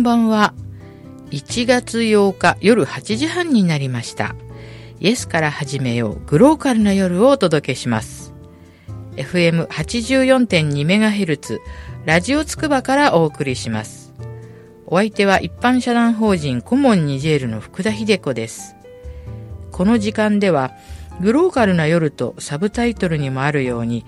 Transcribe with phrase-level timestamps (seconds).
[0.00, 0.54] んばんは。
[1.30, 4.34] 1月8日夜8時半になりました。
[4.98, 8.32] イエスから始めようグローカルな夜をお届けします。
[9.16, 11.58] FM84.2MHz
[12.06, 14.14] ラジオつくばからお送りします。
[14.86, 18.74] お相手は一般社団法人コモンニジェールの福田秀子です。
[19.70, 20.72] この時間では
[21.20, 24.06] グローカルな夜とサブタイトルにもあるように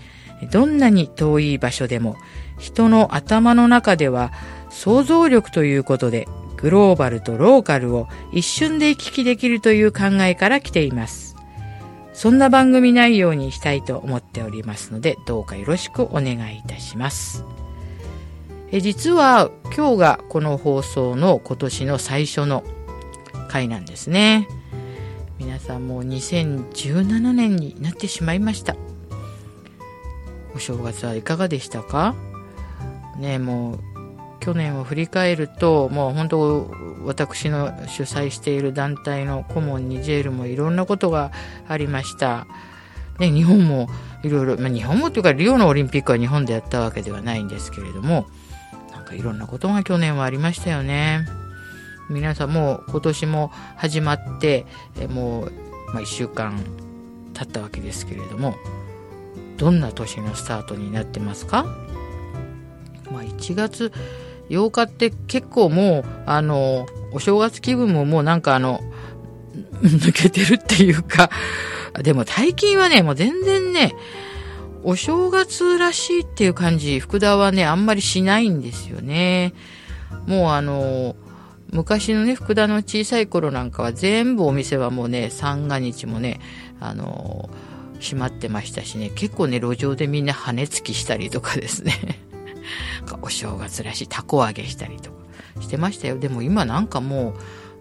[0.50, 2.17] どんなに遠い場所でも
[2.59, 4.32] 人の頭の中では
[4.72, 6.26] 想像力ということで
[6.57, 11.36] グローバルとローカルを一瞬で行き来できるという考えから来ています。
[12.13, 17.44] そんな番組内容にしたいと思っておりますのでどうかよろしくお願いいたします。
[18.71, 22.64] え実は今日がこの放送の今年の最初の
[23.49, 24.49] 回なんですね。
[25.39, 28.77] 皆さんもう2017年になってしまいました。
[30.54, 32.14] お正月はいかがでしたか？
[33.19, 33.91] ねもう
[34.42, 41.30] 去年を振り返るともう本当私の主催している団体の顧問ニジェールもいろんなことが
[41.68, 42.48] ありました。
[43.20, 43.88] ね、日本も
[44.24, 48.26] いろいろ、まあ、日本もというかリオのオリンピックは日本でやったわけではないんですけれども
[48.90, 51.24] なんかいろんなことが去年はありましたよね。
[52.10, 54.66] 皆さんもう今年も始まって
[54.98, 55.52] えもう、
[55.94, 56.58] ま、1週間
[57.32, 58.56] 経ったわけですけれども
[59.56, 61.62] どんな年のスタートになってますか、
[63.12, 63.92] まあ、1月
[64.53, 68.81] 8日って結構もうあのお正月気分ももうなんかあの
[69.83, 71.31] 抜けてるっていうか
[72.03, 73.94] でも最近はねもう全然ね
[74.84, 79.55] お正月らしいっていう感じ福田はねあんまりしないんですよね。
[80.27, 81.16] もうあの
[81.72, 86.41] 昔のね福田の小さい頃なんかは全部お店はもうね三が日もね
[86.81, 87.48] あの
[88.00, 92.20] 閉まってましたしね結構ね路上でみんな羽根つきしたりとかですね。
[93.22, 95.18] お正月らしいたこ揚げしたりとか
[95.60, 96.18] してましたよ。
[96.18, 97.34] でも今なんかもう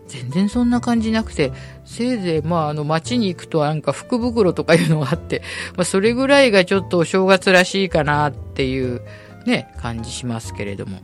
[0.07, 1.53] 全然そんな感じなくて
[1.85, 5.41] せいぜいまああの街に行くとなんか福袋とかいうのがあって、
[5.77, 9.01] まあ、それぐらいがちょっとお正月らしいかなっていう
[9.45, 10.99] ね感じしますけれども。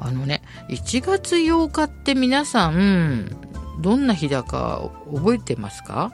[0.00, 3.34] あのね1月8日って皆さん
[3.80, 6.12] どんな日だか覚えてますか？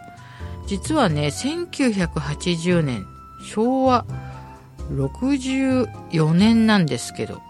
[0.66, 3.04] 実はね1980年
[3.44, 4.04] 昭和
[4.90, 7.40] 64年なんですけど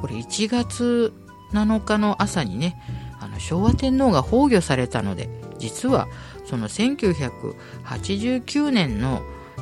[0.00, 1.12] これ1月
[1.52, 2.80] 7日の朝にね
[3.20, 5.28] あの昭和天皇が崩御されたので
[5.58, 6.08] 実は
[6.46, 9.22] その1989年の、
[9.58, 9.60] え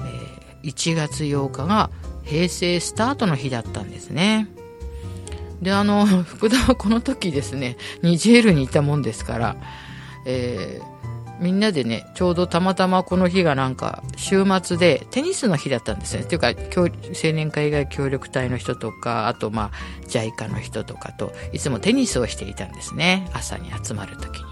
[0.65, 1.91] ー、1月8日が
[2.25, 4.49] 平成スタートの日だったんですね。
[5.63, 9.57] であの福田はこの時ですねニジェールにいたもんですから、
[10.25, 10.98] えー、
[11.41, 16.23] みんなでねちょうどたまたまこの日がなんか週末でテニスの日だったんですね。
[16.23, 16.89] っていうか青
[17.33, 23.29] 年会以外協力隊の人とかあとまあ JICA の人とかといつもテニスをしていたんですね。
[23.33, 24.45] 朝に集まる時に。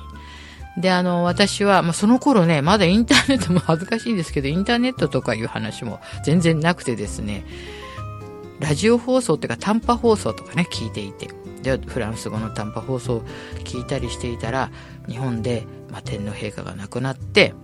[0.78, 7.46] で、あの、私は、まあ、その頃ね、まだインターネットも恥ずかしいですけど、インターネットとかいう話も全然なくてですね、
[8.60, 11.28] ラジオ放送っていうか短波放送とかね聞いていて。
[11.62, 13.22] でフランス語の短波放送を
[13.64, 14.70] 聞いたりしていたら
[15.08, 17.54] 日本で、まあ、天皇陛下が亡くなって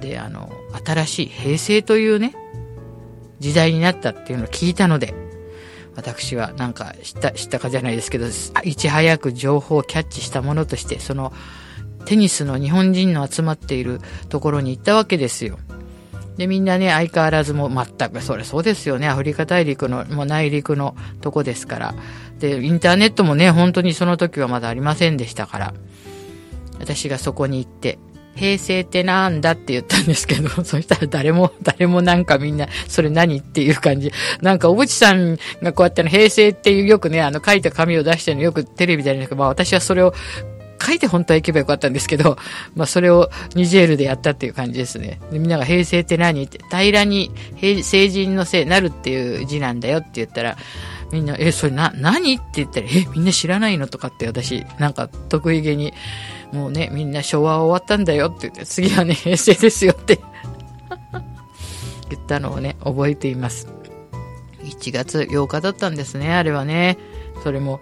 [0.00, 0.50] であの
[0.84, 2.34] 新しい平成というね
[3.38, 5.14] 時代になったっていうのを聞いたので
[5.96, 8.26] 私はなんか知った知ったかじゃないですけど
[8.64, 11.32] いち早く情報をキャッチしたものとしてその
[12.04, 15.58] テニスの日本人の集まっているところに行ったわけですよ。
[16.36, 19.08] で、みんなね、相変わらずも全く、それそうですよね。
[19.08, 21.94] アフリカ大陸の、もう内陸のとこですから。
[22.40, 25.74] で、インターネットもね、本当にその時はまだありませんでしたから。
[26.80, 27.98] 私がそこに行って、
[28.34, 34.10] 平成ってなんだって言ったんですけど、 そしたら誰も、誰もなんかみんな、それ何っていう感じ。
[34.40, 40.14] なんか、小渕さんがこうやっての平成っていうよくね、あの書いた紙を出してるのよくテレビであるんですけど、まあ私はそれを
[40.82, 42.38] 書いて本当は行けばよかったんですけど、
[42.74, 45.20] まあそれをニジェールでやったっていう感じですね。
[45.30, 50.56] でみんなが平成って何って、平らに平成人のせい、なるっていう字なんだよって言ったら、
[51.12, 55.92] みんな、え、それな、何って言ったら、え、みんな知らないのとかって私、なんか得意げに、
[56.52, 60.20] もうね、みんな昭和終わったんだよって言って、次はね、 平成ですよって
[62.10, 63.68] 言ったのをね、覚えています。
[64.62, 66.98] 1月8日だったんですね、あれはね。
[67.42, 67.80] それも、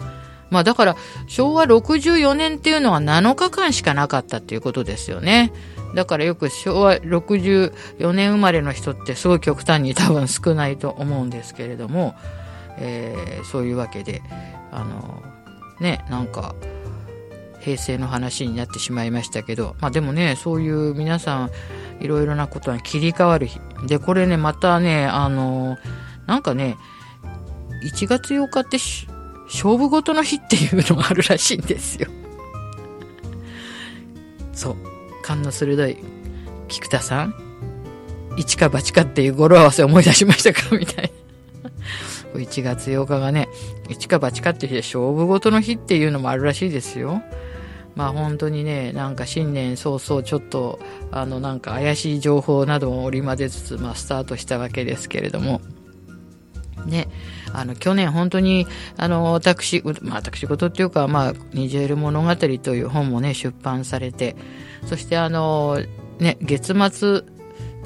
[0.51, 0.97] まあだから
[1.27, 5.53] 昭和64年っていうのは7日間しかなかったっていうことですよね。
[5.95, 12.15] だからよく昭和64年生まれの人ってすごい極端に多分少ないと思うんですけれども、
[12.81, 14.23] えー、そういうわけで、
[14.71, 15.23] あの、
[15.81, 16.55] ね、なんか
[17.61, 21.51] 平成の話になってしまいましたけど、まあでもね、そういう皆さん
[22.01, 23.61] いろいろなことが切り替わる日。
[23.87, 25.77] で、これね、またね、あの、
[26.27, 26.77] なんかね、
[27.85, 28.79] 1月8日って
[29.47, 32.09] 勝負事の日っていうのがあるらしいんですよ。
[34.53, 34.77] そう。
[35.23, 35.99] 勘の鋭い
[36.69, 37.35] 菊田さん。
[38.37, 40.77] 一か八かっていう語呂合わせを思い出しましたか？
[40.77, 41.11] みたい
[41.63, 41.71] な。
[42.35, 43.49] 1月8日がね、
[43.89, 47.23] 一か八かっていう日で勝負事の日っていうのもあるらしいですよ。
[47.95, 50.79] まあ本当にね、なんか新年早々ちょっと、
[51.11, 55.61] あのなんか怪しい情報などを織り交ぜつつ、まあスタートしたわけですけれども、
[56.87, 57.09] ね、
[57.53, 58.67] あの、去年本当に、
[58.97, 64.37] あの、私、まあ私事っていうか、まあ、ニジェール物語という本もね、出版されて、
[64.87, 65.81] そしてあの、
[66.19, 67.23] ね、月末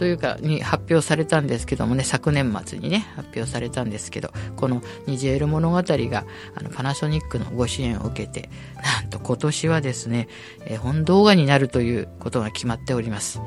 [0.03, 6.25] というかに発表されたんですけどもね昨年末にね発表されたんですけどこの「ニジェール物語が」
[6.59, 8.51] あのパナソニックのご支援を受けて
[8.83, 10.27] なんと今年はですね、
[10.67, 13.41] え本動画になるということが決まっております。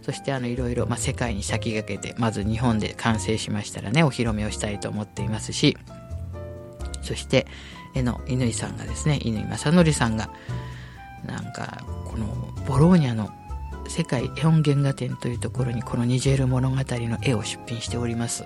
[0.00, 5.76] そしてあのいろいろ、まあ、世界に先駆けてまず日本で完成しましたらねお披露目をしたいと思っていますし
[7.02, 7.46] そして
[7.94, 10.30] 絵の乾さんがですね乾正則さんが
[11.26, 12.26] なんかこの
[12.66, 13.28] ボローニャの
[13.88, 18.44] 世界絵本原画展というところにこのニジェール物語の絵を出品しております。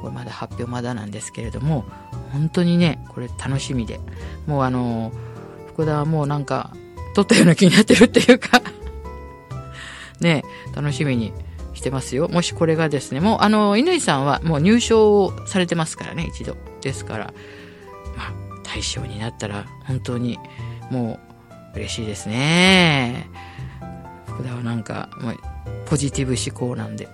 [0.00, 1.84] これまだ発表まだなんですけれども、
[2.32, 4.00] 本当にね、これ楽しみで。
[4.46, 5.12] もうあの、
[5.68, 6.74] 福田はもうなんか、
[7.14, 8.60] 撮ったような気になってるっていうか
[10.20, 10.42] ね、
[10.74, 11.32] 楽しみに
[11.74, 12.28] してますよ。
[12.28, 16.56] もしこれがですね、もうあの、乾さんはもう入賞されてますからね、一度。
[16.80, 17.34] ですから、
[18.16, 18.32] まあ、
[18.62, 20.38] 大賞になったら本当に
[20.90, 21.18] も
[21.74, 23.28] う嬉しいですね。
[24.34, 25.34] 福田はなんか、まあ、
[25.86, 27.08] ポジティブ思考なんで、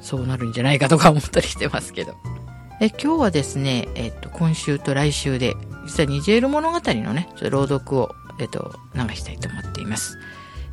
[0.00, 2.14] そうなるんじゃないかとか思ったりしてますけど。
[2.80, 5.54] え今日はですね、えっと、今週と来週で、
[5.86, 10.18] 実はニジェール物語のね、朗読を、えっと、流したいと思っています。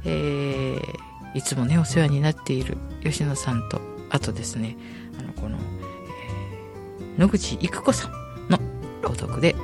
[0.04, 3.80] えー、いつもね、お世話になっている吉野さんと、
[4.10, 4.78] あとですね、
[5.20, 8.12] あの、この、えー、野口育子さん
[8.50, 8.60] の
[9.02, 9.56] 朗読で、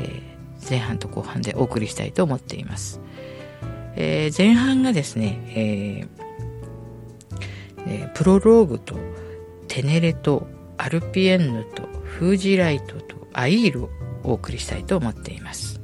[0.00, 3.00] えー、前半と後半でお送りしたいと思っています。
[3.96, 8.96] えー、前半がですね、えー、プロローグと
[9.68, 10.46] テネレと
[10.76, 13.90] アルピエンヌとフージライトとアイールを
[14.22, 15.80] お送りしたいと思っています。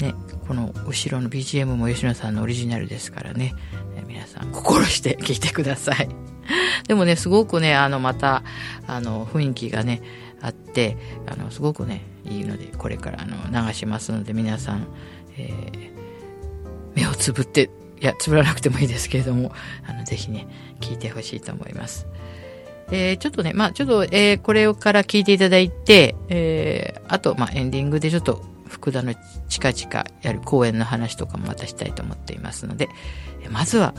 [0.00, 0.14] ね、
[0.48, 3.54] この後ろの BGM も吉野さんのオリジナルですからね、
[3.96, 6.08] え皆さん心して聴いてください。
[6.88, 8.42] でもね、すごくね、あの、また、
[8.86, 10.02] あの、雰囲気がね、
[10.40, 10.96] あって、
[11.26, 14.88] あの、すごくね、いいので、これからあの流しますので、皆さん、
[15.36, 15.91] えー
[17.12, 17.70] をつぶって、
[18.00, 19.52] いや、つぶらなくてもいいですけれども、
[19.86, 20.48] あの、ぜひね、
[20.80, 22.06] 聞いてほしいと思います。
[22.90, 29.14] えー、ちょっとね、まあちょっと、えー、これから聞いていただいて、えー、あと、まあエンディングでちょっと、福田の
[29.50, 32.88] 近々やる公演の話とかもまたしたいと思っていますので、
[33.50, 33.94] まずは、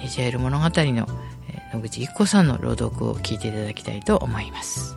[0.00, 4.96] ニジェール物語の、えー、野口一子さんの朗読を聞いていただきたいと思います。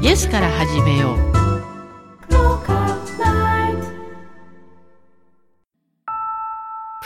[0.00, 1.37] イエスから始めよう。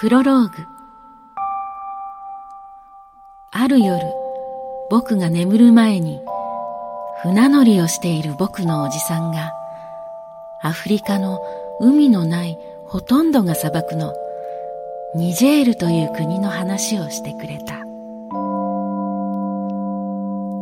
[0.02, 0.66] プロローグ。
[3.52, 4.04] ある夜
[4.90, 6.20] 僕が眠る前に
[7.22, 9.52] 船乗りをしている僕のおじさんが
[10.60, 11.40] アフリカの
[11.80, 14.12] 海のないほとんどが砂漠の
[15.14, 17.78] ニジェールという国の話をしてくれた。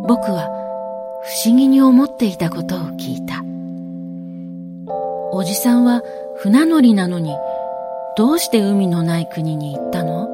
[0.07, 0.51] 僕は
[1.25, 3.50] 不思議に思っていたことを聞いた。
[5.33, 6.03] おじさんは
[6.37, 7.37] 船乗りなのに
[8.17, 10.29] どうして海のない国に行ったの？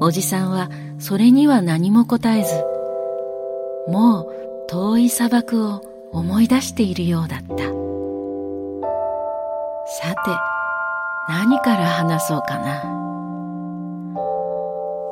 [0.00, 2.52] おじさんはそれには何も答えず、
[3.88, 4.26] もう
[4.68, 5.80] 遠い砂漠を
[6.12, 7.56] 思い出しているようだった。
[9.90, 10.30] さて、
[11.28, 12.82] 何から話そうかな。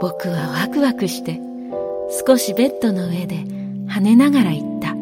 [0.01, 1.41] 僕はワクワクして
[2.27, 3.37] 少しベッドの上で
[3.89, 4.96] 跳ねながら言った。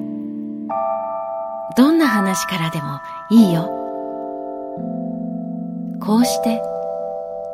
[1.77, 3.01] どんな話からでも
[3.31, 3.85] いいよ。
[6.01, 6.63] こうして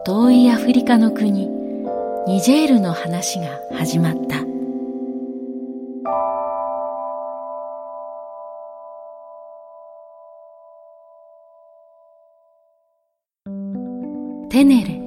[0.04, 1.48] 遠いアフリカの国
[2.26, 4.40] ニジェールの話が始まった
[14.48, 15.00] テネレ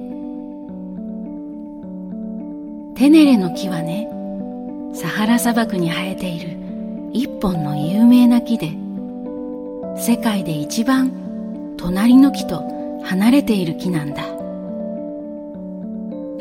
[2.96, 4.08] テネレの木はね
[4.94, 6.56] サハラ砂漠に生えている
[7.12, 8.83] 一本の有名な木で
[9.96, 12.62] 世界で一番隣の木と
[13.04, 14.24] 離れている木なんだ。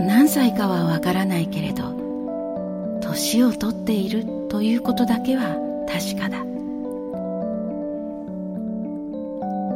[0.04, 1.96] 何歳かはわからないけれど
[3.02, 5.56] 年を取っているということだけは
[5.88, 6.44] 確かだ。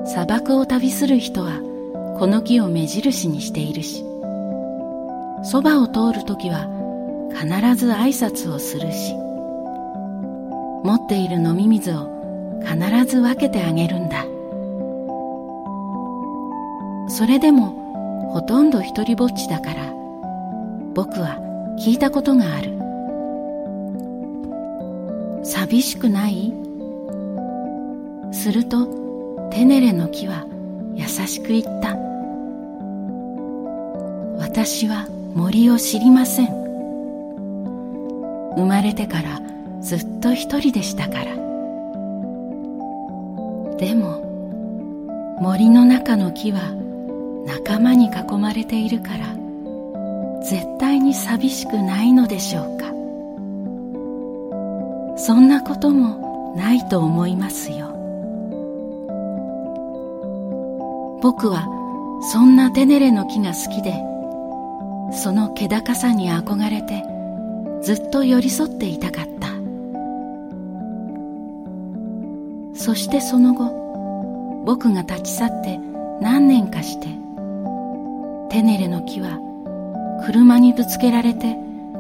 [0.08, 1.62] 砂漠を旅する人は
[2.18, 4.04] この木を目印にしているし
[5.44, 6.68] そばを通るときは
[7.30, 9.14] 必ず挨拶をするし
[10.84, 12.17] 持っている飲み水を
[12.66, 14.26] 必ず分けてあげるんだ。
[17.10, 19.94] それでもほとんど一りぼっちだから
[20.94, 21.40] 僕は
[21.80, 22.78] 聞いたことがある。
[25.44, 26.54] 寂しくない？
[28.32, 28.88] すると
[29.52, 30.46] テネレの木は
[30.94, 31.96] 優しく言った。
[34.38, 36.48] 私は森を知りません。
[38.56, 39.40] 生まれてから
[39.82, 41.47] ずっと一人でしたから。
[43.78, 46.74] でも森の中の木は
[47.46, 49.36] 仲間に囲まれているから
[50.44, 52.88] 絶対に寂しくないのでしょうか。
[55.18, 57.88] そんなこともないと思いますよ。
[61.22, 61.68] 僕は
[62.32, 63.94] そんなテネレの木が好きで
[65.12, 67.04] その気高さに憧れて
[67.82, 69.37] ずっと寄り添っていたかった。
[72.88, 75.78] そしてその後僕が立ち去って
[76.22, 77.08] 何年かして
[78.50, 79.42] テネレの木は
[80.26, 81.58] 車にぶつけられて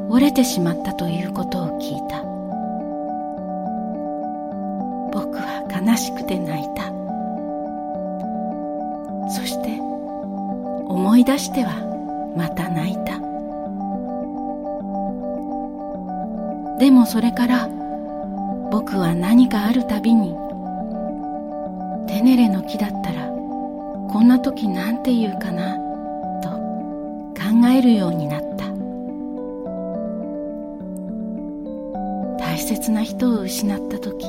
[0.08, 2.24] 折れてしまったということを聞いた。
[5.12, 6.84] 僕は悲しくて泣いた。
[9.30, 9.78] そして
[10.88, 13.20] 思い出してはまた泣いた。
[16.80, 17.68] でもそれから
[18.72, 20.47] 僕は何かあるたびに
[22.18, 23.28] テネレの木だったら
[24.10, 25.76] こんな時なんて言うかな
[26.42, 28.66] と考えるようになった。
[32.44, 34.26] 大切な人を失った時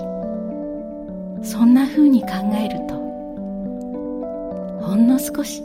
[1.42, 2.28] そんな風に考
[2.60, 2.94] えると
[4.84, 5.64] ほんの少し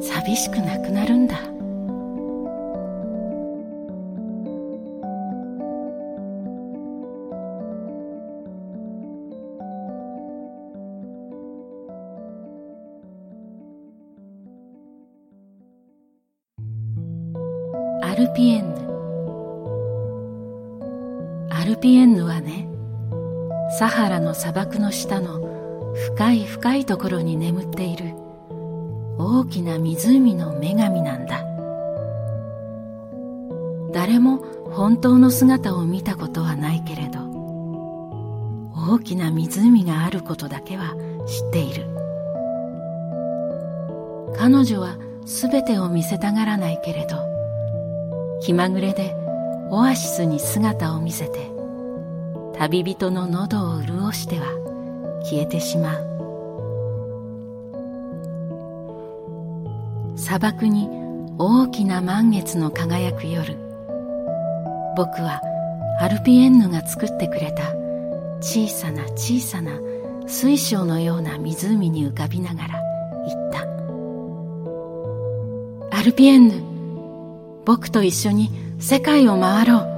[0.00, 1.53] 寂しくなくなるんだ。
[23.84, 28.14] サハラの砂漠の下の深い深いところに眠っている
[29.18, 31.44] 大きな湖の女神なんだ。
[33.92, 34.38] 誰も
[34.72, 37.18] 本当の姿を見たことはないけれど
[38.74, 40.94] 大きな湖があることだけは
[41.26, 41.84] 知っている。
[44.34, 47.18] 彼女は全てを見せたがらないけれど
[48.40, 49.14] 気まぐれで
[49.68, 51.53] オアシスに姿を見せて
[52.58, 54.46] 旅人の喉を潤しては
[55.24, 56.14] 消えてしまう。
[60.16, 60.88] 砂漠に
[61.38, 63.56] 大きな満月の輝く夜
[64.96, 65.40] 僕は
[66.00, 67.74] アルピエンヌが作ってくれた
[68.40, 69.72] 小さな小さな
[70.26, 72.80] 水晶のような湖に浮かびながら
[73.26, 73.64] 言った。
[75.98, 76.62] アルピエンヌ
[77.64, 79.93] 僕と一緒に世界を回ろう。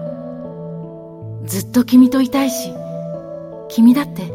[1.46, 2.72] ずっと君といたいし
[3.68, 4.32] 君だって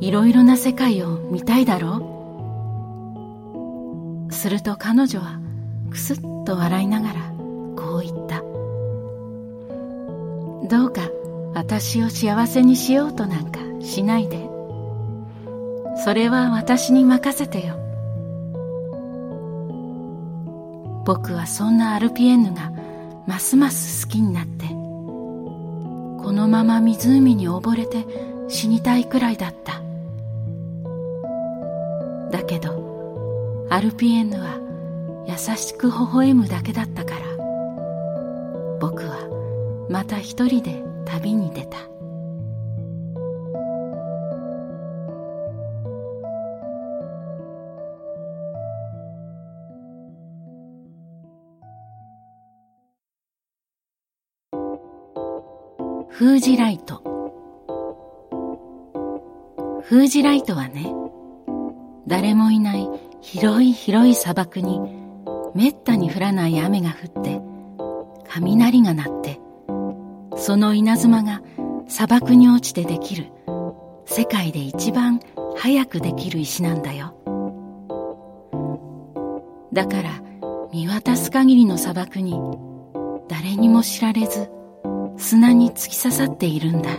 [0.00, 2.14] いろいろな世界を見たいだろ
[4.30, 4.32] う。
[4.32, 5.40] すると彼女は
[5.90, 7.14] くすっと笑いながら
[7.76, 8.42] こう言った。
[10.68, 11.02] どうか
[11.54, 14.48] 私を幸せにしようとなんかしないで。
[16.04, 17.74] それは私に任せてよ。
[21.04, 22.70] 僕はそんなアルピエンヌが
[23.26, 24.77] ますます好きになって
[26.28, 28.04] このまま湖に溺れて
[28.48, 29.80] 死にたいくらいだった。
[32.30, 34.58] だけどアルピエンヌは
[35.26, 37.20] 優しく微笑むだけだったから。
[38.78, 41.78] 僕はまた一人で旅に出た。
[56.18, 56.96] フージライト。
[59.84, 60.92] フージライトはね
[62.08, 62.88] 誰もいない
[63.20, 64.80] 広い広い砂漠に
[65.54, 67.40] めったに降らない雨が降って
[68.28, 69.38] 雷が鳴って
[70.36, 71.40] その稲妻が
[71.86, 73.26] 砂漠に落ちてできる
[74.04, 75.20] 世界で一番
[75.56, 77.14] 早くできる石なんだよ。
[79.72, 80.20] だから
[80.72, 82.40] 見渡す限りの砂漠に
[83.28, 84.57] 誰にも知られず
[85.18, 86.90] 砂に突き刺さっているんだ。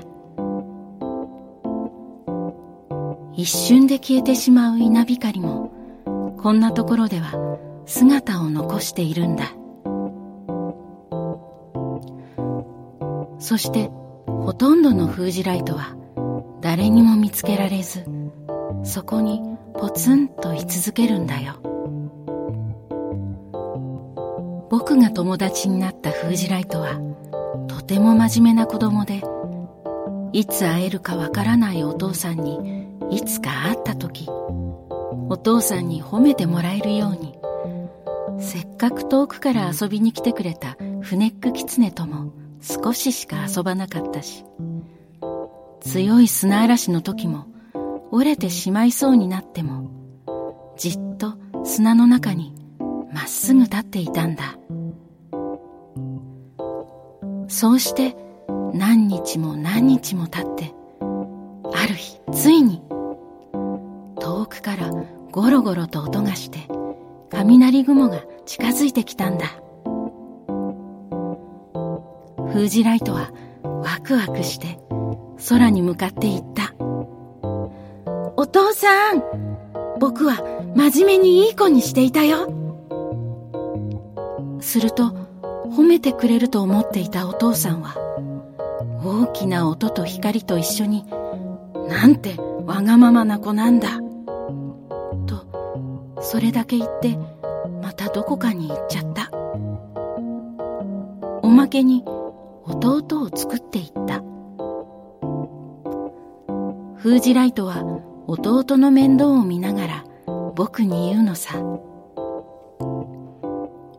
[3.33, 9.45] 一瞬で消えてしまう稲光もこんなところでは姿を残しているんだ。
[13.39, 13.89] そして
[14.27, 15.95] ほとんどの封じライトは
[16.61, 18.03] 誰にも見つけられず
[18.83, 19.41] そこに
[19.75, 21.55] ポツンと居続けるんだよ。
[24.69, 27.08] 僕が友達になった封じライトは
[27.89, 29.23] ても真面目な子供で
[30.31, 37.35] いつ会えるかわからないお父さんにいつか会った時お父さんに褒めてもらえるように
[38.39, 42.31] せっかく遠くから遊びに来てくれたフネックキツネとも
[42.61, 44.45] 少ししか遊ばなかったし
[45.81, 47.47] 強い砂嵐の時も
[48.11, 51.33] 折れてしまいそうになってもじっと
[51.65, 52.53] 砂の中に
[53.11, 54.59] まっすぐ立っていたんだ。
[57.49, 58.15] そうして
[58.73, 60.73] 何日も何日も経って
[61.73, 62.81] ある日ついに
[64.19, 64.91] 遠くから
[65.31, 66.59] ゴロゴロと音がして
[67.31, 69.45] 雷雲が近づいてきたんだ。
[72.51, 73.31] 封じライトは
[73.63, 74.79] ワクワクして
[75.49, 76.73] 空に向かって言った。
[78.37, 79.23] お父さん
[79.99, 80.37] 僕は
[80.75, 82.47] 真面目にいい子にしていたよ。
[84.61, 85.18] すると
[85.79, 87.95] 褒めてくれると思っていたお父さんは
[89.01, 91.05] 大きな音と光と一緒に
[91.87, 94.01] なんてわがままな子なんだ
[95.25, 97.17] とそれだけ言って
[97.81, 99.31] またどこかに行っちゃった。
[101.41, 102.03] おまけに
[102.65, 104.21] 弟を作っていった。
[106.97, 107.83] 封じライトは
[108.27, 110.03] 弟の面倒を見ながら
[110.55, 111.53] 僕に言うのさ。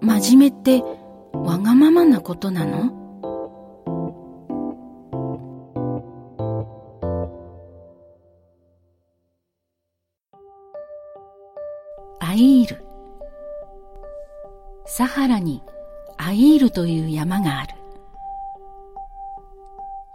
[0.02, 0.99] 真面目って
[1.44, 2.92] わがままなことなの？
[12.20, 12.84] アイール。
[14.86, 15.62] サハラに
[16.18, 17.74] アイールという山がある。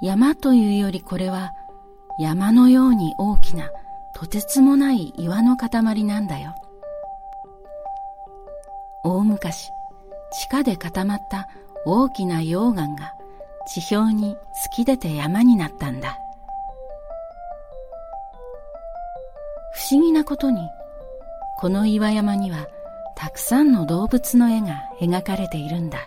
[0.02, 1.52] 山というよりこれは
[2.20, 3.70] 山のように大きな
[4.14, 5.70] とてつもない岩の塊
[6.04, 6.54] なんだよ。
[9.04, 9.72] 大昔
[10.38, 11.48] 地下で固まった
[11.86, 13.14] 大きな溶岩が
[13.66, 16.20] 地表に突き出て山になったんだ。
[19.74, 20.70] 不思議なことに
[21.58, 22.68] この岩山には
[23.16, 26.00] たくさんの動物の絵が描かれているんだ。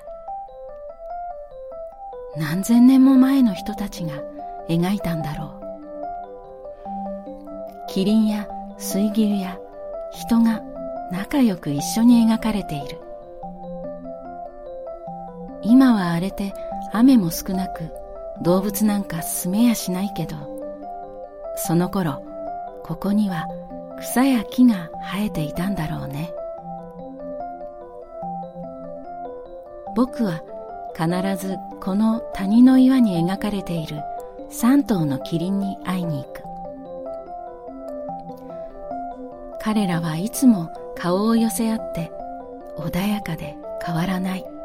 [2.37, 4.13] 何千年も前の人たちが
[4.69, 5.59] 描いたんだろう。
[7.89, 9.59] キリンや水牛や
[10.13, 10.63] 人が
[11.11, 13.08] 仲良く一緒に描かれている。
[15.79, 16.55] 今は荒れて
[16.93, 17.93] 雨も少なく
[18.43, 20.35] 動物なんか住めやしないけど
[21.55, 22.21] その頃
[22.83, 23.47] ここには
[24.01, 26.33] 草や木が生えていたんだろうね。
[29.95, 30.43] 僕は
[30.97, 34.03] 必ずこの谷の岩に描かれている
[34.51, 36.43] 3頭のキリンに会いに行く。
[39.61, 42.11] 彼らはいつも顔を寄せ合って
[42.77, 44.58] 穏やかで変わらない。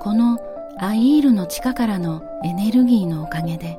[0.00, 0.38] この
[0.78, 3.78] アイールの地下からのエネルギーのおかげで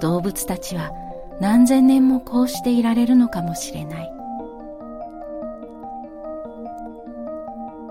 [0.00, 0.92] 動物たちは
[1.40, 4.12] 何千年もこうしていられるのかもしれない。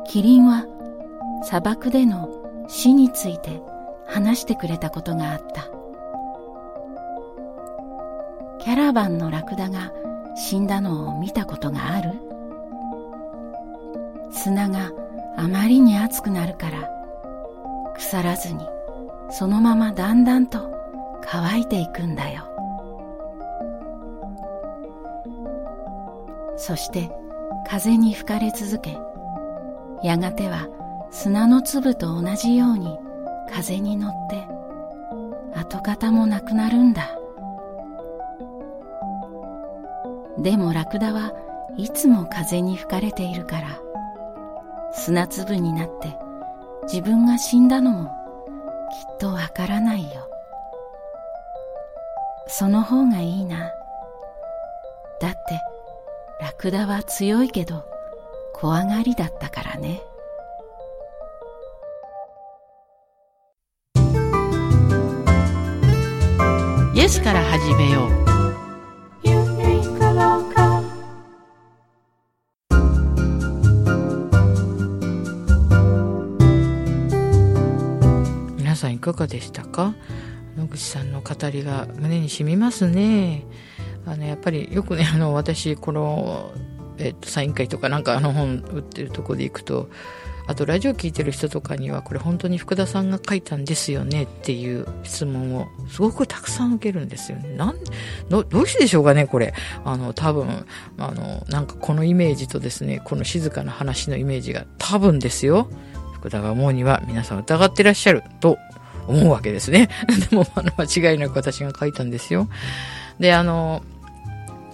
[0.06, 0.66] キリンは
[1.44, 2.30] 砂漠での
[2.68, 3.62] 死について
[4.08, 5.70] 話してくれたことがあった。
[8.58, 9.94] キャラバンのラクダが
[10.36, 12.14] 死んだのを見たことがある。
[14.32, 14.92] 砂が
[15.38, 16.99] あまりに熱くなるから
[18.00, 18.66] 腐らずに
[19.30, 20.72] そのままだんだんと
[21.22, 22.46] 乾いていくんだよ。
[26.56, 27.10] そして
[27.70, 28.98] 風に吹かれ続け
[30.02, 30.68] やがては
[31.12, 32.98] 砂の粒と同じように
[33.52, 34.48] 風に乗って
[35.58, 37.16] 跡形もなくなるんだ。
[40.38, 41.34] でもラクダは
[41.76, 43.82] いつも風に吹かれているから
[44.94, 46.18] 砂粒になって
[46.92, 48.10] 自分が死んだのも
[48.90, 50.28] きっとわからないよ。
[52.48, 53.72] その方がいいな。
[55.22, 55.38] だって
[56.42, 57.86] ラクダは強いけど
[58.56, 60.02] 怖がりだったからね。
[66.96, 68.29] イエスから始めよう。
[79.14, 79.96] かがでしたか？
[80.58, 83.46] 野口さんの語りが胸に染みますね
[84.06, 86.52] あのやっぱりよくねあの私この、
[86.98, 89.90] えっと、サイン会とかなんかあの本売ってるとこで行くと
[90.48, 97.56] あとラジオ聞いてる人とかにはこれ本当に福田さんが書いたんですよねっていう質問をすごくたくさん受けるんですよね。
[97.56, 97.76] なん
[98.30, 99.54] どどうしてでしょうかねこれ。
[99.86, 100.66] あの多分
[100.98, 105.70] あのなんかこのイメージとですねこの静かな話のイメージが多分ですよ
[106.14, 108.58] 福田が思うには皆さん疑ってらっしゃると
[109.10, 109.90] 思うわけですね。
[110.30, 112.48] でもあの間違いなく私が書いたんですよ。
[113.20, 113.84] であの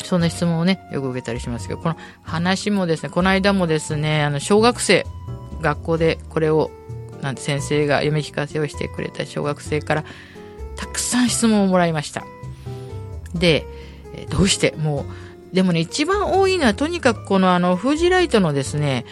[0.04, 5.04] そんな質問をね、よく受けたりしますけど、この話もですね、この間もですね、あの、小学生、
[5.62, 6.70] 学校でこれを、
[7.22, 10.06] なんて先生が読み聞かせをしてくれた小学生から、
[10.76, 12.24] たくさん質問をもらいました。
[13.34, 13.66] で、
[14.30, 15.08] どうしても
[15.52, 19.06] う、でもね、一番多いのはとにかくこのあの、フージライトのですね、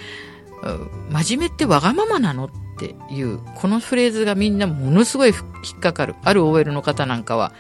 [1.10, 2.50] 真面目ってわがままなのっ
[2.84, 6.16] ていう、このフレーズがみんなものすごい引っかかる。
[6.24, 7.54] ある OL の方なんかは、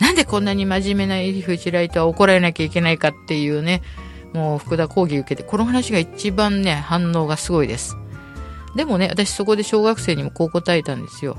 [0.00, 3.82] なんでこんなに真面目なフージライトは怒られなきゃいけないかっていうね、
[4.32, 7.96] もう福田講義受けて、この話が一番ね、反応がすごいです。
[8.74, 11.36] でもね、私そこで小学生にもこう答えたんですよ。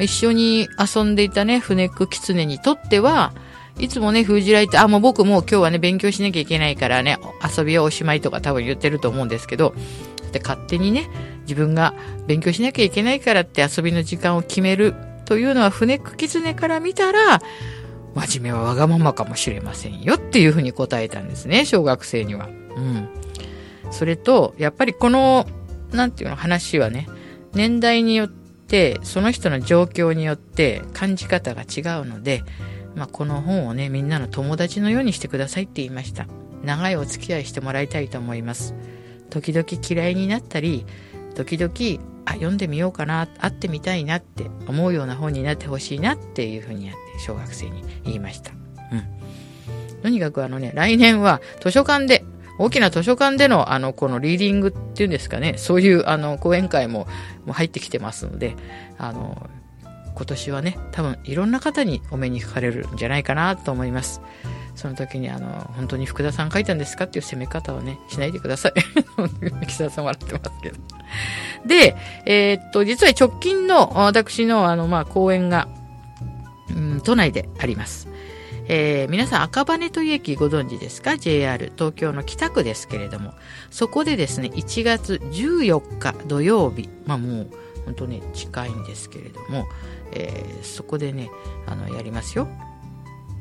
[0.00, 3.32] 一緒に遊んでいたね、船ネックキツネにとっては、
[3.78, 7.18] いつもね、封じられて、あ、もう僕もう今日はね、勉強しなきゃいけないからね、
[7.56, 9.74] 遊びはおしまいとか多分言ってると思うんですけど、
[10.32, 11.08] で勝手にね、
[11.42, 11.94] 自分が
[12.26, 17.40] 勉強しなきゃいけないからって遊びの時間を決めるというのは、船ネックキツネから見たら、
[18.14, 22.48] 真面目はわがままかもしれませんよっていうふうに答えたんですね、小学生には。
[22.76, 23.08] うん。
[23.90, 25.46] それと、やっぱりこの
[25.92, 27.06] なんていうの、話はね、
[27.54, 32.42] 年代によって、その人の状況によって感じ方が違うので、
[32.94, 36.26] まあ、この本をね、みんなの友達のようにしてくださいって言いました。
[36.62, 38.74] 長いお付き合いしてもらいたいと思います。
[39.32, 40.84] 時々嫌いになったり、
[41.34, 41.72] 時々、
[42.26, 48.52] あ、読んでみようかな、会ってみたいなって思うような本になってほしいなっていうふうにやって、小学生に言いました。
[48.92, 50.02] うん。
[50.02, 52.24] とにかくあのね、来年は図書館で
[52.58, 57.06] 大きな図書館での、あの、このリーディングっていうんですかね、そういう、あの、講演会も、
[57.46, 58.54] もう入ってきてますので、
[58.98, 59.48] あの、
[60.14, 64.20] 今年はね、多分いろんな方にお目にかかれるんじゃないかなと思います。
[64.74, 68.72] その時に、あの、本当に福田さん書いたんですかっていう攻め方をね、しないでください。
[69.66, 70.76] 木澤さん笑ってますけど。
[71.66, 75.68] で、えー、っと、実は直近の私の、あの、まあ、講演が、
[76.70, 78.08] うん、都内であります。
[78.68, 83.34] えー、皆さん赤羽という駅ご存知ですか ?JR 東京の北区ですけれども、
[83.70, 87.50] そこでですね、1月14日土曜日、まあもう
[87.84, 89.66] 本当ね、近いんですけれども、
[90.12, 91.30] えー、そこでね、
[91.66, 92.48] あの、やりますよ。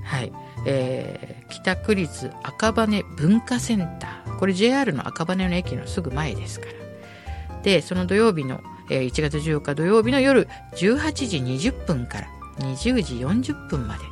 [0.03, 0.31] はい。
[0.65, 4.37] えー、北区立赤羽文化センター。
[4.39, 7.61] これ JR の赤羽の駅のすぐ前ですから。
[7.63, 12.27] で、その土曜日の、えー、1月14日土曜日の夜18時20分から
[12.59, 14.03] 20時40分まで。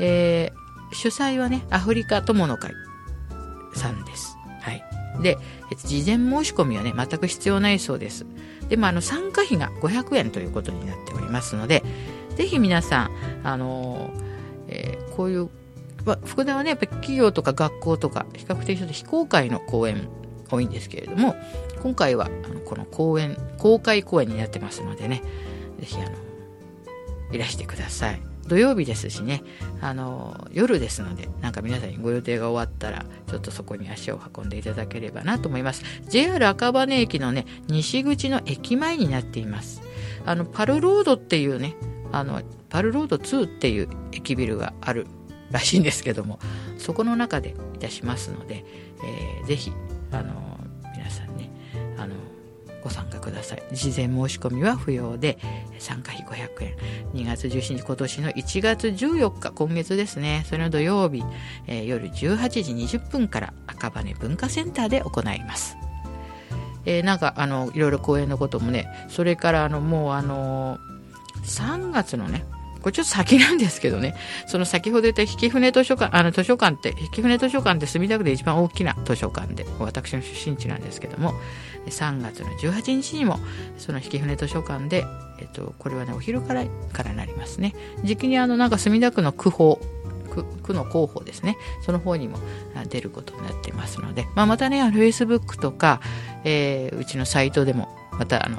[0.00, 2.72] えー、主催はね、アフリカ友の会
[3.74, 4.36] さんです。
[4.60, 4.82] はい。
[5.22, 5.38] で、
[5.84, 8.26] 事前申し込みはね、全く必要ないそうです。
[8.68, 11.82] で、まあ、の、参加費が500円ということになっておりますので、
[12.36, 13.10] ぜひ皆さん、
[13.44, 14.23] あのー、
[15.16, 15.48] こういう、
[16.04, 20.08] まあ、福田はね、やっぱり企業とか学校とか、比較的ちょっと非公開の講演
[20.50, 21.34] 多いんですけれども、
[21.82, 25.22] 今回は、あのこの講演、公開講演になってますのでね、
[25.80, 26.10] ぜひ、あの、
[27.32, 28.20] いらしてください。
[28.46, 29.42] 土曜日ですしね、
[29.80, 35.82] あの、夜ですので、なんか皆さんにご予定が終わったら、ちょっとそこに足を運んでいただければなと思います。
[36.08, 39.82] JR 赤羽駅のね、西口の駅前になっています。
[40.26, 41.74] あの、パルロードっていうね、
[42.12, 42.42] あの、
[42.74, 45.06] パルロード2っていう駅ビルがある
[45.52, 46.40] らしいんですけども、
[46.76, 48.64] そこの中でいたしますので、
[49.04, 49.70] えー、ぜひ、
[50.10, 50.58] あの
[50.96, 51.52] 皆さんね
[51.96, 52.16] あの、
[52.82, 53.62] ご参加ください。
[53.70, 55.38] 事前申し込みは不要で、
[55.78, 56.76] 参加費500円。
[57.14, 61.22] 2月17日、今年の1月14日、今月ですね、それの土曜日、
[61.68, 65.76] えー、夜18時20分から赤羽文化センターで行います。
[66.86, 70.80] えー、なんか、あの、いろいろ講演のこともね、それから、あの、もう、あの、
[71.44, 72.44] 3月のね、
[72.84, 74.14] これちょっと先なんですけどね、
[74.46, 81.32] その先ほど言った引舟図書館、あの図書館って、引舟図書館って墨田区で一番大きな図書館で、私の出身地なんですけども、
[81.86, 83.40] 3月の18日にも、
[83.78, 85.06] その引舟図書館で、
[85.40, 87.74] えっと、これはね、お昼からからなりますね。
[88.02, 89.80] 時期にあの、なんか墨田区の区法、
[90.30, 91.56] 区区の広報ですね。
[91.86, 92.36] その方にも
[92.90, 96.02] 出ることになってますので、まあ、またね、フェイスブックとか、
[96.44, 98.58] えー、うちのサイトでも、また、あの、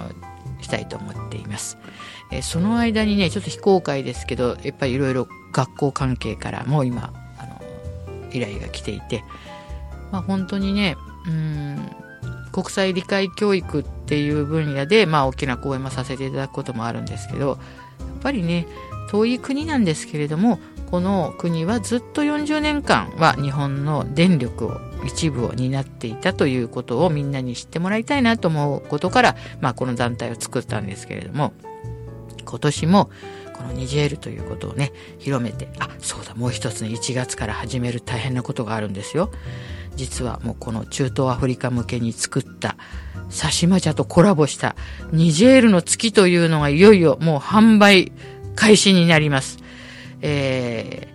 [0.62, 1.78] したいと思っています。
[2.32, 7.62] えその間にね、ちょっと非公開ですけど、やっぱりいろいろ学校関係からも今、あの、
[8.32, 9.24] 依頼が来ていて、
[10.12, 10.96] まあ本当にね、
[11.28, 11.90] うん、
[12.52, 17.58] 国際理解教育っていう分野で、まあ大きな講演もさせていただくこともあるんですけど、やっ
[18.22, 18.68] ぱりね、
[19.10, 20.60] 遠い国なんですけれども、
[20.90, 31.54] この国はずっと40年間は日本の電力を一部を担っていたということをみんなに知ってもらいたいなと思うことから、まあ、この団体を作ったんですけれども。
[32.46, 33.10] 今年も
[33.54, 39.32] このニジェールということをね広めてあそうだもう一つね1月から始める大変なことがあるんですよ
[39.96, 42.76] 実はもうこの中東アフリカ向けに作った
[43.30, 44.76] サシマ茶とコラボした
[45.12, 48.12] ニジェールの月というのがいよいよもう販売
[48.56, 49.58] 開始になります。
[50.22, 51.10] え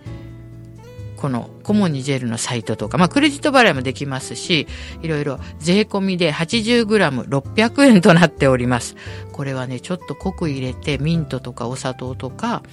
[1.21, 4.67] このコモニジェルのサイトとか、まあ、クレジット払いもできますし、
[5.03, 8.95] いろいろ税込みで 80g600 円となっております。
[9.31, 12.63] これはね、ちょっと濃く入れて、ミントとかお砂糖とか、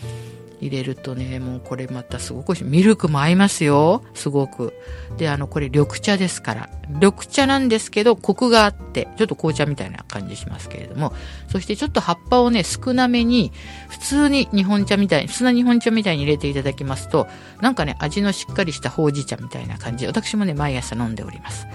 [0.61, 4.03] 入れるとね、もうこれまたすごくミルクも合いますよ。
[4.15, 4.75] すごく。
[5.17, 6.71] で、あの、これ緑茶ですから。
[6.89, 11.13] 緑茶なんですけど、コクがあって、ちょっと紅茶みたいな感じしますけれども、
[11.49, 13.53] そしてちょっと葉っぱをね、少なめに、
[13.89, 17.29] 普通に日本茶みたいに、普通の日本茶みたいに入れていただきますと、
[17.61, 21.67] なんかね、味のしっかりしたほうじ茶みたいな感じ、私もね、毎朝飲んでおります。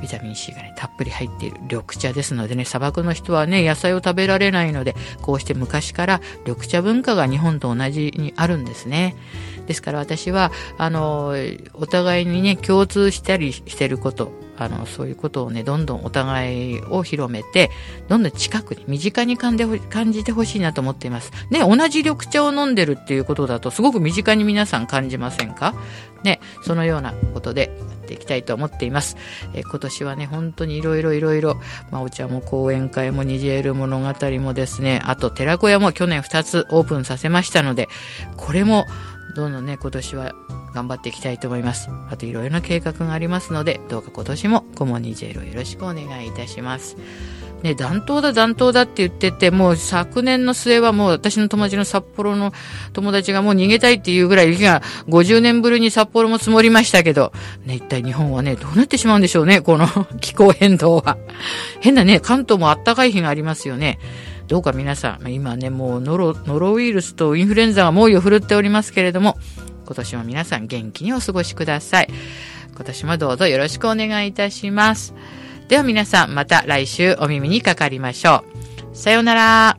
[0.00, 9.16] ビタミン C がね、たっぷり入っている緑茶ですのでね、砂漠の人はね、野菜を食べられないので、こうして昔から緑茶文化が日本と同じにあるんですね。
[9.66, 11.34] ですから私は、あの、
[11.74, 17.70] お互いにね、共通したりしてること、あの、そういうことをね、どんどんお互いを広めて、
[18.08, 19.56] どんどん近くに、身近に感
[20.12, 21.32] じてほしいなと思っています。
[21.50, 25.74] ね、同じ緑茶を飲んでるっていうことだと、すごく身近に皆さん感じませんか？
[26.24, 29.16] ね、そのようなことでやっていきたいと思っています。
[29.54, 31.54] え今年はね、本当にいろいろいろいろ、
[31.92, 37.88] まあ、お茶も講演会もニジェール物語もですね、あと寺子屋も去年2つオープンさせましたので、
[38.36, 38.86] これも
[39.34, 40.34] どんどんね、今年は
[40.74, 41.88] 頑張っていきたいと思います。
[42.10, 46.96] あといろいろな計画がありますので、どうか今年もコモニジェールをよろしくお願いいたします。
[47.62, 52.52] ね、暖冬だ暖冬だって言ってて、もう昨年の末はもう私の友達の札幌の
[52.92, 57.32] 友達がもう逃げたいっていうぐらい雪が50年ぶりに札幌も積もりましたけど、
[57.64, 59.88] ね、一体日本はね、どうなってしまうんでしょうね、この
[60.20, 61.18] 気候変動は。
[61.80, 63.98] 変なね、関東も暖かい日がありますよね。
[64.48, 69.36] どうか皆さん、今ね、もうノロノロウイルスとインフルエンザが猛威を振るっておりますけれども、
[69.84, 72.08] 今年も皆さん元気にお過ごしください。
[72.74, 75.14] 今年もどうぞよろしくお願いいたします。
[75.68, 78.42] では皆さん、また来週お耳にかかりましょ
[78.92, 78.96] う。
[78.96, 79.78] さようなら。